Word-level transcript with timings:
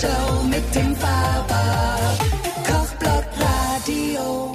Show 0.00 0.44
mit 0.48 0.74
dem 0.74 0.94
Radio. 0.94 1.30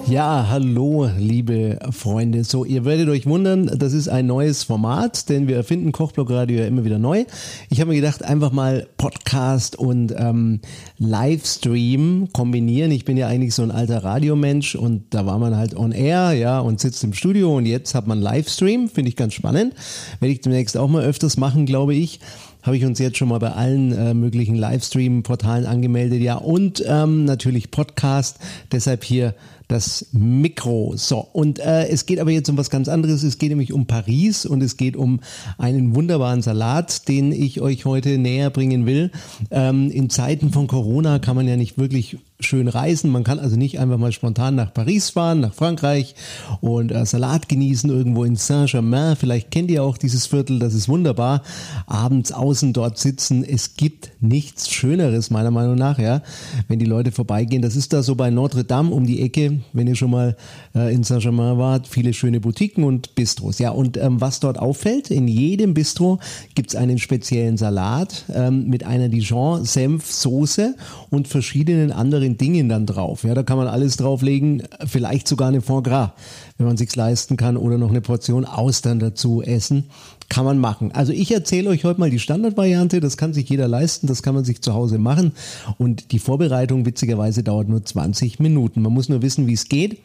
Ja, 0.08 0.48
hallo, 0.50 1.10
liebe 1.18 1.78
Freunde. 1.92 2.44
So, 2.44 2.64
ihr 2.66 2.86
werdet 2.86 3.10
euch 3.10 3.28
wundern, 3.28 3.70
das 3.78 3.94
ist 3.94 4.08
ein 4.08 4.26
neues 4.26 4.64
Format, 4.64 5.30
denn 5.30 5.48
wir 5.48 5.56
erfinden 5.56 5.92
Kochblock 5.92 6.32
Radio 6.32 6.60
ja 6.60 6.66
immer 6.66 6.86
wieder 6.86 6.98
neu. 6.98 7.26
Ich 7.70 7.80
habe 7.80 7.90
mir 7.90 7.96
gedacht, 7.98 8.24
einfach 8.24 8.52
mal 8.52 8.88
Podcast 8.98 9.78
und 9.78 10.14
ähm, 10.18 10.62
Livestream 10.98 12.30
kombinieren. 12.34 12.92
Ich 12.92 13.06
bin 13.06 13.18
ja 13.18 13.28
eigentlich 13.28 13.54
so 13.54 13.62
ein 13.62 13.72
alter 13.72 14.04
Radiomensch 14.04 14.76
und 14.76 15.14
da 15.14 15.26
war 15.26 15.38
man 15.38 15.58
halt 15.58 15.76
on 15.76 15.92
air, 15.92 16.34
ja, 16.34 16.60
und 16.60 16.80
sitzt 16.80 17.04
im 17.04 17.14
Studio 17.14 17.56
und 17.58 17.66
jetzt 17.66 17.94
hat 17.94 18.08
man 18.08 18.20
Livestream, 18.20 18.90
finde 18.90 19.10
ich 19.10 19.16
ganz 19.16 19.34
spannend. 19.34 19.74
Werde 20.20 20.34
ich 20.34 20.42
demnächst 20.42 20.78
auch 20.78 20.88
mal 20.88 21.04
öfters 21.04 21.38
machen, 21.38 21.66
glaube 21.66 21.94
ich 21.94 22.20
habe 22.66 22.78
ich 22.78 22.86
uns 22.86 22.98
jetzt 22.98 23.18
schon 23.18 23.30
mal 23.30 23.38
bei 23.38 23.52
allen 23.52 23.92
äh, 23.92 24.14
möglichen 24.16 24.56
Livestream-Portalen 24.56 25.68
angemeldet, 25.68 26.22
ja, 26.22 26.36
und 26.36 26.84
ähm, 26.88 27.26
natürlich 27.26 27.70
Podcast. 27.70 28.40
Deshalb 28.72 29.04
hier 29.04 29.36
das 29.68 30.08
Mikro. 30.12 30.94
So, 30.96 31.28
und 31.32 31.60
äh, 31.60 31.88
es 31.88 32.06
geht 32.06 32.20
aber 32.20 32.32
jetzt 32.32 32.50
um 32.50 32.58
was 32.58 32.70
ganz 32.70 32.88
anderes. 32.88 33.24
Es 33.24 33.38
geht 33.38 33.50
nämlich 33.50 33.74
um 33.74 33.86
Paris 33.86 34.46
und 34.46 34.62
es 34.62 34.78
geht 34.78 34.96
um 34.96 35.20
einen 35.58 35.96
wunderbaren 35.96 36.42
Salat, 36.42 37.08
den 37.08 37.32
ich 37.32 37.62
euch 37.62 37.86
heute 37.86 38.18
näher 38.18 38.50
bringen 38.50 38.86
will. 38.86 39.12
Ähm, 39.52 39.90
in 39.92 40.10
Zeiten 40.10 40.52
von 40.52 40.68
Corona 40.68 41.20
kann 41.20 41.36
man 41.36 41.48
ja 41.48 41.58
nicht 41.58 41.78
wirklich 41.78 42.18
schön 42.40 42.68
reisen. 42.68 43.12
Man 43.12 43.24
kann 43.24 43.40
also 43.40 43.56
nicht 43.56 43.80
einfach 43.80 43.98
mal 43.98 44.12
spontan 44.12 44.56
nach 44.56 44.74
Paris 44.74 45.10
fahren, 45.10 45.40
nach 45.40 45.54
Frankreich 45.54 46.16
und 46.60 46.92
äh, 46.92 47.06
Salat 47.06 47.48
genießen 47.48 47.90
irgendwo 47.90 48.26
in 48.26 48.36
Saint-Germain. 48.36 49.16
Vielleicht 49.16 49.52
kennt 49.52 49.72
ihr 49.72 49.84
auch 49.84 49.98
dieses 49.98 50.28
Viertel, 50.28 50.60
das 50.60 50.74
ist 50.74 50.90
wunderbar. 50.90 51.44
Abends 51.88 52.32
außen 52.32 52.74
dort 52.74 52.98
sitzen. 52.98 53.44
Es 53.44 53.76
gibt 53.76 54.12
nichts 54.20 54.70
Schöneres, 54.70 55.30
meiner 55.30 55.52
Meinung 55.52 55.76
nach, 55.76 55.98
ja, 55.98 56.22
wenn 56.68 56.80
die 56.80 56.86
Leute 56.86 57.12
vorbeigehen. 57.12 57.62
Das 57.62 57.76
ist 57.76 57.94
da 57.94 58.04
so 58.04 58.16
bei 58.16 58.30
Notre 58.30 58.66
Dame 58.66 58.92
um 58.92 59.06
die 59.06 59.22
Ecke, 59.22 59.62
wenn 59.72 59.88
ihr 59.88 59.96
schon 59.96 60.12
mal 60.12 60.36
äh, 60.76 60.94
in 60.94 61.04
Saint-Germain 61.04 61.58
wart. 61.58 61.88
Viele 61.88 62.14
schöne 62.14 62.42
Boutiquen 62.42 62.84
und 62.84 63.16
Bistros. 63.16 63.60
Ja, 63.60 63.72
und 63.72 63.96
ähm, 63.96 64.20
was 64.20 64.42
dort 64.42 64.60
auffällt, 64.60 65.10
in 65.10 65.28
jedem 65.28 65.74
Bistro 65.74 66.20
gibt's 66.54 66.76
einen 66.76 66.98
speziellen 66.98 67.56
Salat 67.56 68.26
ähm, 68.34 68.68
mit 68.68 68.86
einer 68.86 69.08
Dijon-Senf-Soße 69.08 70.76
und 71.10 71.28
verschiedenen 71.30 71.92
anderen 71.92 72.25
Dingen 72.30 72.68
dann 72.68 72.86
drauf. 72.86 73.24
Ja, 73.24 73.34
da 73.34 73.44
kann 73.44 73.58
man 73.58 73.68
alles 73.68 73.98
drauflegen, 73.98 74.64
vielleicht 74.86 75.28
sogar 75.28 75.50
eine 75.50 75.62
Foie 75.62 75.84
Gras, 75.84 76.12
wenn 76.58 76.66
man 76.68 76.78
sich's 76.78 76.96
leisten 76.96 77.38
kann, 77.38 77.58
oder 77.58 77.78
noch 77.78 77.90
eine 77.90 78.02
Portion 78.02 78.46
Austern 78.46 79.00
dazu 79.00 79.42
essen. 79.42 79.86
Kann 80.28 80.46
man 80.46 80.58
machen. 80.58 80.92
Also 80.92 81.14
ich 81.14 81.32
erzähle 81.32 81.70
euch 81.70 81.86
heute 81.86 82.00
mal 82.00 82.10
die 82.10 82.20
Standardvariante, 82.20 83.00
das 83.00 83.16
kann 83.16 83.34
sich 83.34 83.48
jeder 83.48 83.68
leisten, 83.68 84.08
das 84.08 84.24
kann 84.24 84.34
man 84.34 84.44
sich 84.44 84.62
zu 84.62 84.74
Hause 84.74 84.98
machen. 84.98 85.34
Und 85.78 86.12
die 86.12 86.20
Vorbereitung 86.20 86.86
witzigerweise 86.86 87.44
dauert 87.44 87.70
nur 87.70 87.86
20 87.86 88.40
Minuten. 88.40 88.82
Man 88.82 88.94
muss 88.94 89.08
nur 89.08 89.22
wissen, 89.22 89.46
wie 89.46 89.54
es 89.54 89.70
geht. 89.70 90.00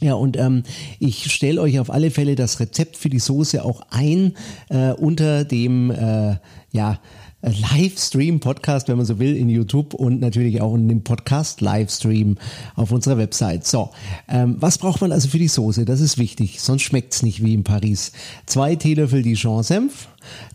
Ja, 0.00 0.14
und 0.14 0.36
ähm, 0.36 0.64
ich 0.98 1.32
stelle 1.32 1.60
euch 1.60 1.78
auf 1.78 1.90
alle 1.90 2.10
Fälle 2.10 2.34
das 2.34 2.58
Rezept 2.58 2.96
für 2.96 3.08
die 3.08 3.20
Soße 3.20 3.64
auch 3.64 3.82
ein 3.90 4.34
äh, 4.68 4.92
unter 4.92 5.44
dem, 5.44 5.90
äh, 5.92 6.36
ja, 6.72 6.98
Livestream-Podcast, 7.42 8.88
wenn 8.88 8.96
man 8.96 9.06
so 9.06 9.18
will, 9.18 9.36
in 9.36 9.48
YouTube 9.48 9.94
und 9.94 10.20
natürlich 10.20 10.60
auch 10.60 10.74
in 10.74 10.88
dem 10.88 11.02
Podcast-Livestream 11.02 12.36
auf 12.76 12.92
unserer 12.92 13.18
Website. 13.18 13.66
So, 13.66 13.90
ähm, 14.28 14.56
was 14.60 14.78
braucht 14.78 15.00
man 15.00 15.12
also 15.12 15.28
für 15.28 15.38
die 15.38 15.48
Soße? 15.48 15.84
Das 15.84 16.00
ist 16.00 16.18
wichtig, 16.18 16.60
sonst 16.60 16.82
schmeckt's 16.82 17.22
nicht 17.22 17.42
wie 17.42 17.54
in 17.54 17.64
Paris. 17.64 18.12
Zwei 18.46 18.76
Teelöffel 18.76 19.22
Dijon-Senf, 19.22 20.08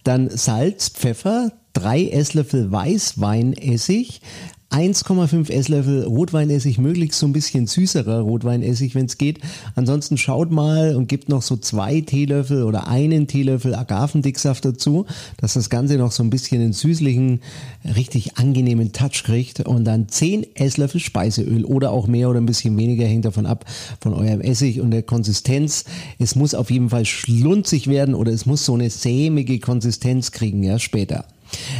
dann 0.04 0.30
Salz, 0.30 0.90
Pfeffer, 0.90 1.52
drei 1.74 2.08
Esslöffel 2.08 2.72
Weißweinessig, 2.72 4.22
1,5 4.70 5.50
Esslöffel 5.50 6.04
Rotweinessig, 6.04 6.78
möglichst 6.78 7.18
so 7.18 7.26
ein 7.26 7.32
bisschen 7.32 7.68
süßerer 7.68 8.20
Rotweinessig, 8.20 8.96
wenn 8.96 9.06
es 9.06 9.18
geht. 9.18 9.40
Ansonsten 9.76 10.18
schaut 10.18 10.52
mal 10.52 10.96
und 10.96 11.08
gebt 11.08 11.30
noch 11.30 11.42
so 11.42 11.56
zwei 11.56 12.02
Teelöffel 12.02 12.64
oder 12.64 12.88
einen 12.88 13.28
Teelöffel 13.28 13.74
Agavendicksaft 13.76 14.66
dazu, 14.66 15.06
dass 15.38 15.54
das 15.54 15.70
Ganze 15.70 15.98
noch 15.98 16.12
so 16.12 16.22
ein 16.22 16.30
bisschen 16.30 16.62
einen 16.62 16.74
süßlichen, 16.74 17.40
richtig 17.96 18.38
angenehmen 18.38 18.92
Touch 18.92 19.24
kriegt. 19.24 19.62
Und 19.62 19.86
dann 19.86 20.10
10 20.10 20.56
Esslöffel 20.56 21.00
Speiseöl 21.00 21.64
oder 21.64 21.92
auch 21.92 22.08
mehr 22.08 22.30
oder 22.30 22.42
ein 22.42 22.46
bisschen 22.46 22.78
weniger, 22.78 23.06
hängt 23.06 23.26
davon 23.26 23.46
ab, 23.46 23.66
von 24.02 24.14
eurem 24.14 24.42
Essig 24.42 24.82
und 24.82 24.92
der 24.92 25.04
Konsistenz. 25.04 25.86
Es 26.20 26.36
muss 26.36 26.54
auf 26.54 26.70
jeden 26.70 26.90
Fall 26.90 27.06
schlunzig 27.06 27.88
werden 27.88 28.14
oder 28.14 28.34
es 28.34 28.46
muss 28.46 28.66
so 28.66 28.74
eine 28.74 28.90
sämige 28.90 29.60
Konsistenz 29.60 30.32
kriegen, 30.32 30.62
ja, 30.64 30.78
später. 30.78 31.26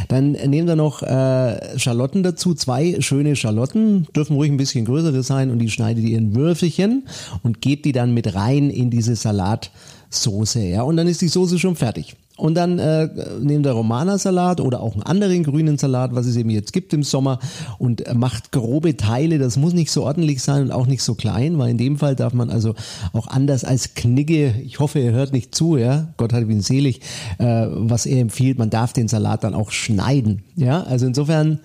Dann 0.08 0.32
nehmen 0.32 0.68
wir 0.68 0.76
noch 0.76 1.02
äh, 1.02 1.78
Schalotten 1.78 2.22
dazu, 2.22 2.54
zwei 2.54 3.00
schöne 3.00 3.36
Schalotten, 3.36 4.06
dürfen 4.14 4.36
ruhig 4.36 4.50
ein 4.50 4.56
bisschen 4.56 4.84
größere 4.84 5.22
sein 5.22 5.50
und 5.50 5.58
die 5.58 5.70
schneidet 5.70 6.04
ihr 6.04 6.18
in 6.18 6.34
Würfelchen 6.34 7.06
und 7.42 7.60
gebt 7.60 7.84
die 7.84 7.92
dann 7.92 8.14
mit 8.14 8.34
rein 8.34 8.70
in 8.70 8.90
diese 8.90 9.16
Salatsoße, 9.16 10.60
ja, 10.60 10.82
und 10.82 10.96
dann 10.96 11.06
ist 11.06 11.20
die 11.20 11.28
Soße 11.28 11.58
schon 11.58 11.76
fertig. 11.76 12.16
Und 12.38 12.54
dann 12.54 12.78
äh, 12.78 13.08
nehmt 13.40 13.66
ihr 13.66 13.72
Romana-Salat 13.72 14.60
oder 14.60 14.80
auch 14.80 14.94
einen 14.94 15.02
anderen 15.02 15.42
grünen 15.42 15.76
Salat, 15.76 16.14
was 16.14 16.26
es 16.26 16.36
eben 16.36 16.50
jetzt 16.50 16.72
gibt 16.72 16.94
im 16.94 17.02
Sommer 17.02 17.40
und 17.78 18.04
macht 18.14 18.52
grobe 18.52 18.96
Teile. 18.96 19.38
Das 19.38 19.56
muss 19.56 19.72
nicht 19.72 19.90
so 19.90 20.04
ordentlich 20.04 20.40
sein 20.40 20.62
und 20.62 20.70
auch 20.70 20.86
nicht 20.86 21.02
so 21.02 21.16
klein, 21.16 21.58
weil 21.58 21.70
in 21.70 21.78
dem 21.78 21.98
Fall 21.98 22.14
darf 22.14 22.34
man 22.34 22.50
also 22.50 22.74
auch 23.12 23.26
anders 23.26 23.64
als 23.64 23.94
Knigge, 23.94 24.54
ich 24.64 24.78
hoffe, 24.78 25.00
ihr 25.00 25.10
hört 25.10 25.32
nicht 25.32 25.52
zu, 25.52 25.76
ja, 25.76 26.08
Gott 26.16 26.32
hat 26.32 26.48
ihn 26.48 26.60
selig, 26.60 27.00
äh, 27.38 27.66
was 27.70 28.06
er 28.06 28.20
empfiehlt, 28.20 28.56
man 28.56 28.70
darf 28.70 28.92
den 28.92 29.08
Salat 29.08 29.42
dann 29.42 29.54
auch 29.54 29.72
schneiden. 29.72 30.44
Ja, 30.54 30.84
also 30.84 31.06
insofern 31.06 31.58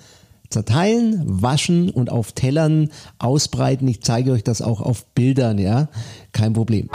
zerteilen, 0.50 1.22
waschen 1.26 1.92
und 1.92 2.12
auf 2.12 2.32
Tellern 2.32 2.90
ausbreiten. 3.20 3.88
Ich 3.88 4.02
zeige 4.02 4.32
euch 4.32 4.44
das 4.44 4.64
auch 4.64 4.82
auf 4.82 5.06
Bildern, 5.14 5.60
ja, 5.60 5.90
kein 6.32 6.54
Problem. 6.54 6.90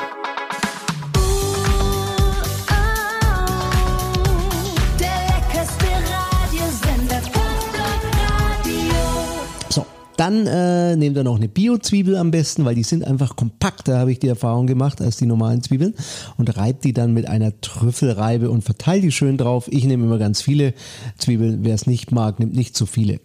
Dann 10.18 10.48
äh, 10.48 10.96
nehmt 10.96 11.16
ihr 11.16 11.22
noch 11.22 11.36
eine 11.36 11.46
Bio-Zwiebel 11.46 12.16
am 12.16 12.32
besten, 12.32 12.64
weil 12.64 12.74
die 12.74 12.82
sind 12.82 13.04
einfach 13.04 13.36
kompakter, 13.36 14.00
habe 14.00 14.10
ich 14.10 14.18
die 14.18 14.26
Erfahrung 14.26 14.66
gemacht, 14.66 15.00
als 15.00 15.16
die 15.16 15.26
normalen 15.26 15.62
Zwiebeln. 15.62 15.94
Und 16.36 16.56
reibt 16.56 16.82
die 16.82 16.92
dann 16.92 17.14
mit 17.14 17.28
einer 17.28 17.60
Trüffelreibe 17.60 18.50
und 18.50 18.64
verteilt 18.64 19.04
die 19.04 19.12
schön 19.12 19.36
drauf. 19.36 19.68
Ich 19.70 19.84
nehme 19.84 20.04
immer 20.04 20.18
ganz 20.18 20.42
viele 20.42 20.74
Zwiebeln. 21.18 21.60
Wer 21.62 21.76
es 21.76 21.86
nicht 21.86 22.10
mag, 22.10 22.40
nimmt 22.40 22.56
nicht 22.56 22.76
zu 22.76 22.84
viele. 22.84 23.20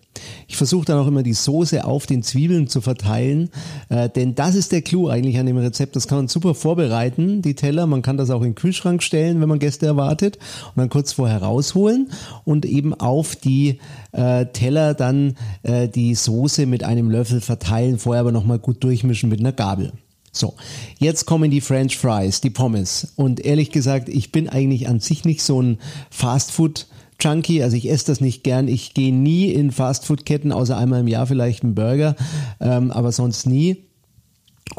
Ich 0.47 0.57
versuche 0.57 0.85
dann 0.85 0.99
auch 0.99 1.07
immer 1.07 1.23
die 1.23 1.33
Soße 1.33 1.85
auf 1.85 2.05
den 2.05 2.23
Zwiebeln 2.23 2.67
zu 2.67 2.81
verteilen, 2.81 3.49
äh, 3.89 4.09
denn 4.09 4.35
das 4.35 4.55
ist 4.55 4.71
der 4.71 4.81
Clou 4.81 5.07
eigentlich 5.07 5.39
an 5.39 5.45
dem 5.45 5.57
Rezept. 5.57 5.95
Das 5.95 6.07
kann 6.07 6.19
man 6.19 6.27
super 6.27 6.53
vorbereiten, 6.53 7.41
die 7.41 7.55
Teller. 7.55 7.87
Man 7.87 8.01
kann 8.01 8.17
das 8.17 8.29
auch 8.29 8.41
in 8.41 8.49
den 8.49 8.55
Kühlschrank 8.55 9.01
stellen, 9.03 9.41
wenn 9.41 9.49
man 9.49 9.59
Gäste 9.59 9.85
erwartet 9.85 10.37
und 10.67 10.77
dann 10.77 10.89
kurz 10.89 11.13
vorher 11.13 11.41
rausholen 11.41 12.11
und 12.45 12.65
eben 12.65 12.93
auf 12.93 13.35
die 13.35 13.79
äh, 14.11 14.45
Teller 14.47 14.93
dann 14.93 15.35
äh, 15.63 15.87
die 15.87 16.15
Soße 16.15 16.65
mit 16.65 16.83
einem 16.83 17.09
Löffel 17.09 17.41
verteilen, 17.41 17.97
vorher 17.97 18.21
aber 18.21 18.31
nochmal 18.31 18.59
gut 18.59 18.83
durchmischen 18.83 19.29
mit 19.29 19.39
einer 19.39 19.51
Gabel. 19.51 19.93
So, 20.35 20.55
jetzt 20.97 21.25
kommen 21.25 21.51
die 21.51 21.61
French 21.61 21.95
Fries, 21.95 22.41
die 22.41 22.49
Pommes. 22.49 23.13
Und 23.15 23.39
ehrlich 23.39 23.69
gesagt, 23.69 24.09
ich 24.09 24.31
bin 24.31 24.49
eigentlich 24.49 24.87
an 24.87 24.99
sich 24.99 25.25
nicht 25.25 25.43
so 25.43 25.61
ein 25.61 25.77
Fastfood 26.09 26.87
Junkie, 27.23 27.63
also 27.63 27.77
ich 27.77 27.89
esse 27.89 28.07
das 28.07 28.21
nicht 28.21 28.43
gern. 28.43 28.67
Ich 28.67 28.93
gehe 28.93 29.13
nie 29.13 29.51
in 29.51 29.71
Fastfood-Ketten, 29.71 30.51
außer 30.51 30.77
einmal 30.77 31.01
im 31.01 31.07
Jahr 31.07 31.27
vielleicht 31.27 31.63
einen 31.63 31.75
Burger, 31.75 32.15
ähm, 32.59 32.91
aber 32.91 33.11
sonst 33.11 33.45
nie. 33.45 33.85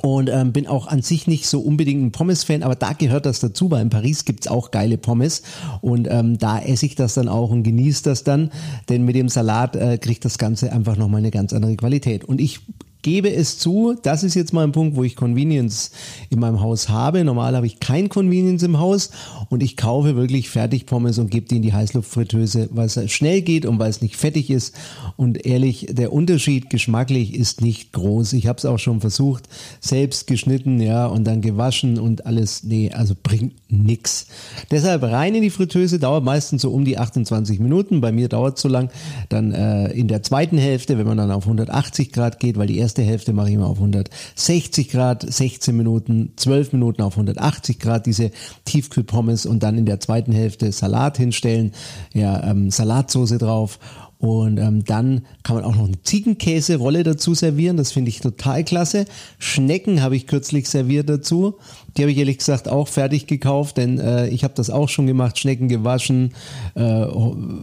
Und 0.03 0.29
ähm, 0.29 0.53
bin 0.53 0.67
auch 0.67 0.87
an 0.89 1.03
sich 1.03 1.27
nicht 1.27 1.47
so 1.47 1.61
unbedingt 1.61 2.03
ein 2.03 2.11
Pommes-Fan, 2.13 2.63
aber 2.63 2.75
da 2.75 2.95
gehört 2.95 3.27
das 3.27 3.41
dazu, 3.41 3.71
weil 3.71 3.83
in 3.83 3.91
Paris 3.91 4.25
gibt's 4.25 4.49
auch 4.49 4.71
geile 4.71 4.99
Pommes 4.99 5.43
und 5.83 6.09
ähm, 6.11 6.39
da 6.39 6.59
esse 6.59 6.87
ich 6.87 6.97
das 6.97 7.15
dann 7.15 7.29
auch 7.29 7.51
und 7.51 7.63
genieße 7.63 8.03
das 8.03 8.25
dann, 8.25 8.51
denn 8.89 9.05
mit 9.05 9.15
dem 9.15 9.29
Salat 9.29 9.77
äh, 9.77 9.99
kriegt 9.99 10.25
das 10.25 10.39
Ganze 10.39 10.73
einfach 10.73 10.97
nochmal 10.97 11.19
eine 11.19 11.31
ganz 11.31 11.53
andere 11.53 11.77
Qualität. 11.77 12.25
Und 12.25 12.41
ich 12.41 12.61
gebe 13.05 13.33
es 13.33 13.59
zu, 13.59 13.95
das 14.03 14.25
ist 14.25 14.35
jetzt 14.35 14.53
mal 14.53 14.65
ein 14.65 14.73
Punkt, 14.73 14.97
wo 14.97 15.05
ich 15.05 15.15
Convenience 15.15 15.93
in 16.31 16.41
meinem 16.41 16.61
Haus 16.61 16.89
habe. 16.89 17.23
Normal 17.23 17.55
habe 17.55 17.67
ich 17.67 17.79
kein 17.79 18.09
Convenience 18.09 18.63
im 18.65 18.81
Haus 18.81 19.11
und 19.51 19.63
ich 19.63 19.77
kaufe 19.77 20.17
wirklich 20.17 20.49
Fertigpommes 20.49 21.19
und 21.19 21.31
gebe 21.31 21.47
die 21.47 21.57
in 21.57 21.63
die 21.63 21.75
Heißluftfritteuse, 21.75 22.71
weil 22.73 22.87
es 22.87 23.13
schnell 23.13 23.43
geht 23.43 23.67
und 23.67 23.79
weil 23.79 23.91
es 23.91 24.01
nicht 24.01 24.17
fettig 24.17 24.51
ist. 24.51 24.75
Und 25.17 25.45
ehrlich, 25.47 25.87
der 25.91 26.13
Unterschied 26.13 26.71
geschmacklich 26.71 27.35
ist 27.35 27.61
nicht 27.61 27.93
groß. 27.93 28.33
Ich 28.33 28.47
habe 28.47 28.57
es 28.57 28.65
auch 28.65 28.79
schon 28.79 29.03
versucht, 29.03 29.49
selbst 29.81 30.27
geschnitten, 30.27 30.81
ja, 30.81 31.07
und 31.07 31.25
dann 31.25 31.43
gewaschen 31.43 31.99
und 31.99 32.25
alles. 32.25 32.65
Nee, 32.65 32.91
also 32.91 33.15
bringt 33.23 33.53
nix. 33.69 34.27
Deshalb 34.71 35.03
rein 35.03 35.35
in 35.35 35.43
die 35.43 35.51
Fritteuse, 35.51 35.99
dauert 35.99 36.25
meistens 36.25 36.63
so 36.63 36.71
um 36.71 36.87
die 36.87 36.97
28 36.97 37.61
Minuten. 37.61 38.01
Bei 38.01 38.13
mir 38.13 38.29
dauert 38.29 38.57
es 38.57 38.63
so 38.63 38.69
lang. 38.69 38.91
Dann 39.29 39.53
äh, 39.53 39.91
in 39.93 40.09
der 40.09 40.23
zweiten 40.23 40.57
Hälfte, 40.57 40.97
wenn 40.97 41.07
man 41.07 41.19
dann 41.19 41.31
auf 41.31 41.45
180 41.45 42.11
Grad 42.11 42.41
geht, 42.41 42.57
weil 42.57 42.67
die 42.67 42.79
erste 42.79 42.94
Hälfte 43.03 43.33
mache 43.33 43.49
ich 43.49 43.55
immer 43.55 43.67
auf 43.67 43.79
160 43.79 44.89
Grad, 44.91 45.23
16 45.31 45.77
Minuten, 45.77 46.33
12 46.37 46.73
Minuten 46.73 47.03
auf 47.03 47.15
180 47.15 47.79
Grad, 47.79 48.07
diese 48.07 48.31
Tiefkühlpommes 48.65 49.47
und 49.47 49.63
dann 49.63 49.79
in 49.79 49.87
der 49.87 50.01
zweiten 50.01 50.33
Hälfte 50.33 50.71
Salat 50.73 51.17
hinstellen, 51.17 51.73
ja, 52.13 52.51
ähm, 52.51 52.71
Salatsoße 52.71 53.39
drauf 53.39 53.79
Und 54.25 54.59
ähm, 54.59 54.85
dann 54.85 55.27
kann 55.43 55.57
man 55.57 55.65
auch 55.65 55.77
noch 55.77 55.87
eine 55.87 56.01
Ziegenkäserolle 56.03 57.03
dazu 57.03 57.35
servieren. 57.35 57.77
Das 57.77 57.93
finde 57.93 58.09
ich 58.09 58.21
total 58.21 58.65
klasse. 58.65 59.05
Schnecken 59.39 60.01
habe 60.01 60.17
ich 60.17 60.27
kürzlich 60.27 60.67
serviert 60.69 61.11
dazu. 61.11 61.57
Die 61.97 62.03
habe 62.03 62.11
ich 62.11 62.17
ehrlich 62.17 62.39
gesagt 62.39 62.67
auch 62.67 62.89
fertig 62.89 63.27
gekauft, 63.27 63.77
denn 63.77 63.99
äh, 63.99 64.29
ich 64.29 64.43
habe 64.43 64.55
das 64.55 64.71
auch 64.71 64.89
schon 64.89 65.07
gemacht. 65.07 65.39
Schnecken 65.39 65.69
gewaschen, 65.69 66.33
äh, 66.75 67.07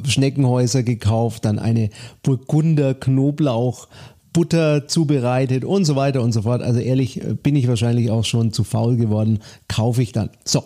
Schneckenhäuser 0.07 0.84
gekauft, 0.84 1.45
dann 1.45 1.57
eine 1.57 1.89
Burgunder 2.22 2.94
Knoblauch 2.94 3.88
Butter 4.33 4.88
zubereitet 4.88 5.66
und 5.66 5.86
so 5.86 5.95
weiter 5.95 6.22
und 6.22 6.31
so 6.31 6.44
fort. 6.44 6.62
Also 6.62 6.80
ehrlich 6.80 7.22
äh, 7.22 7.33
bin 7.33 7.56
ich 7.56 7.68
wahrscheinlich 7.68 8.10
auch 8.12 8.25
schon 8.25 8.54
zu 8.54 8.63
faul 8.63 8.95
geworden. 8.98 9.39
Kaufe 9.68 10.01
ich 10.01 10.12
dann. 10.12 10.30
So. 10.45 10.63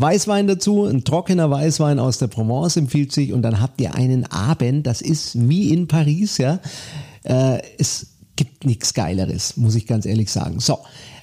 Weißwein 0.00 0.46
dazu, 0.46 0.84
ein 0.84 1.02
trockener 1.02 1.50
Weißwein 1.50 1.98
aus 1.98 2.18
der 2.18 2.28
Provence 2.28 2.76
empfiehlt 2.76 3.10
sich 3.10 3.32
und 3.32 3.42
dann 3.42 3.60
habt 3.60 3.80
ihr 3.80 3.96
einen 3.96 4.30
Abend, 4.30 4.86
das 4.86 5.00
ist 5.00 5.48
wie 5.48 5.72
in 5.72 5.88
Paris, 5.88 6.38
ja. 6.38 6.60
Äh, 7.24 7.62
es 7.78 8.12
gibt 8.36 8.64
nichts 8.64 8.94
Geileres, 8.94 9.56
muss 9.56 9.74
ich 9.74 9.88
ganz 9.88 10.06
ehrlich 10.06 10.30
sagen. 10.30 10.60
So, 10.60 10.78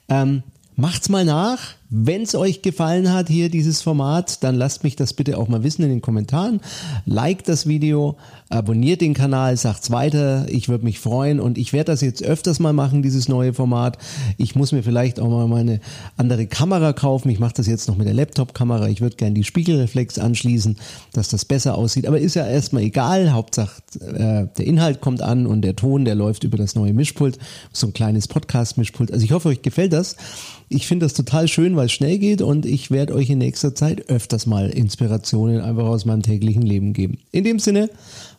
ähm, 0.09 0.43
macht's 0.75 1.07
mal 1.07 1.23
nach. 1.23 1.59
Wenn 1.89 2.23
es 2.23 2.33
euch 2.33 2.63
gefallen 2.63 3.13
hat, 3.13 3.29
hier 3.29 3.49
dieses 3.49 3.83
Format, 3.83 4.43
dann 4.43 4.55
lasst 4.55 4.83
mich 4.83 4.95
das 4.95 5.13
bitte 5.13 5.37
auch 5.37 5.47
mal 5.47 5.63
wissen 5.63 5.83
in 5.83 5.89
den 5.89 6.01
Kommentaren. 6.01 6.59
Like 7.05 7.43
das 7.43 7.67
Video, 7.67 8.17
abonniert 8.49 9.01
den 9.01 9.13
Kanal, 9.13 9.55
sagt's 9.55 9.91
weiter. 9.91 10.47
Ich 10.49 10.67
würde 10.67 10.83
mich 10.83 10.99
freuen 10.99 11.39
und 11.39 11.59
ich 11.59 11.73
werde 11.73 11.91
das 11.91 12.01
jetzt 12.01 12.23
öfters 12.23 12.59
mal 12.59 12.73
machen, 12.73 13.03
dieses 13.03 13.27
neue 13.27 13.53
Format. 13.53 13.99
Ich 14.37 14.55
muss 14.55 14.71
mir 14.71 14.81
vielleicht 14.81 15.19
auch 15.19 15.29
mal 15.29 15.47
meine 15.47 15.79
andere 16.17 16.47
Kamera 16.47 16.91
kaufen. 16.93 17.29
Ich 17.29 17.39
mache 17.39 17.53
das 17.55 17.67
jetzt 17.67 17.87
noch 17.87 17.97
mit 17.97 18.07
der 18.07 18.15
Laptop-Kamera. 18.15 18.87
Ich 18.87 19.01
würde 19.01 19.15
gerne 19.15 19.35
die 19.35 19.43
Spiegelreflex 19.43 20.17
anschließen, 20.17 20.77
dass 21.13 21.29
das 21.29 21.45
besser 21.45 21.77
aussieht. 21.77 22.07
Aber 22.07 22.19
ist 22.19 22.35
ja 22.35 22.47
erstmal 22.47 22.81
egal. 22.81 23.31
Hauptsache 23.31 23.81
äh, 24.01 24.47
der 24.57 24.65
Inhalt 24.65 25.01
kommt 25.01 25.21
an 25.21 25.45
und 25.45 25.61
der 25.61 25.75
Ton, 25.75 26.03
der 26.03 26.15
läuft 26.15 26.43
über 26.45 26.57
das 26.57 26.73
neue 26.73 26.93
Mischpult. 26.93 27.37
So 27.71 27.87
ein 27.87 27.93
kleines 27.93 28.27
Podcast-Mischpult. 28.27 29.11
Also 29.11 29.23
ich 29.23 29.31
hoffe, 29.31 29.49
euch 29.49 29.61
gefällt 29.61 29.93
das. 29.93 30.15
Ich 30.67 30.87
finde 30.87 31.05
das 31.05 31.13
total 31.13 31.47
schön, 31.47 31.74
weil 31.75 31.85
es 31.85 31.91
schnell 31.91 32.17
geht 32.17 32.41
und 32.41 32.65
ich 32.65 32.91
werde 32.91 33.15
euch 33.15 33.29
in 33.29 33.37
nächster 33.37 33.75
Zeit 33.75 34.09
öfters 34.09 34.45
mal 34.45 34.69
Inspirationen 34.69 35.61
einfach 35.61 35.85
aus 35.85 36.05
meinem 36.05 36.21
täglichen 36.21 36.61
Leben 36.61 36.93
geben. 36.93 37.19
In 37.31 37.43
dem 37.43 37.59
Sinne, 37.59 37.89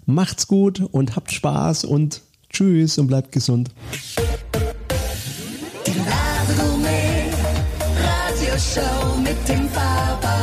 macht's 0.07 0.47
gut 0.47 0.81
und 0.81 1.17
habt 1.17 1.33
Spaß 1.33 1.85
und 1.85 2.23
tschüss 2.51 2.99
und 2.99 3.07
bleibt 3.09 3.33
gesund. 3.33 3.71
Radioshow 7.99 9.19
mit 9.23 9.49
dem 9.49 9.69
Papa. 9.69 10.36